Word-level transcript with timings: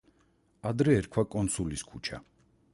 ადრე 0.69 0.95
ერქვა 1.01 1.25
კონსულის 1.37 1.87
ქუჩა. 1.93 2.23